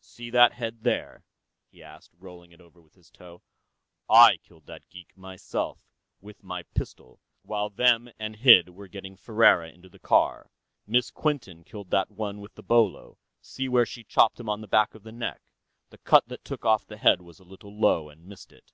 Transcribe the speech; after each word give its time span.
"See 0.00 0.30
that 0.30 0.54
head, 0.54 0.84
there?" 0.84 1.22
he 1.68 1.82
asked, 1.82 2.14
rolling 2.18 2.50
it 2.50 2.62
over 2.62 2.80
with 2.80 2.94
his 2.94 3.10
toe. 3.10 3.42
"I 4.08 4.38
killed 4.38 4.64
that 4.64 4.88
geek, 4.88 5.14
myself, 5.18 5.78
with 6.18 6.42
my 6.42 6.62
pistol, 6.74 7.20
while 7.42 7.68
Them 7.68 8.08
and 8.18 8.36
Hid 8.36 8.70
were 8.70 8.88
getting 8.88 9.18
Ferriera 9.18 9.70
into 9.70 9.90
the 9.90 9.98
car. 9.98 10.50
Miss 10.86 11.10
Quinton 11.10 11.62
killed 11.62 11.90
that 11.90 12.10
one 12.10 12.40
with 12.40 12.54
the 12.54 12.62
bolo; 12.62 13.18
see 13.42 13.68
where 13.68 13.84
she 13.84 14.02
chopped 14.02 14.40
him 14.40 14.48
on 14.48 14.62
the 14.62 14.66
back 14.66 14.94
of 14.94 15.02
the 15.02 15.12
neck? 15.12 15.42
The 15.90 15.98
cut 15.98 16.26
that 16.28 16.42
took 16.42 16.64
off 16.64 16.86
the 16.86 16.96
head 16.96 17.20
was 17.20 17.38
a 17.38 17.44
little 17.44 17.78
low, 17.78 18.08
and 18.08 18.24
missed 18.24 18.52
it. 18.52 18.72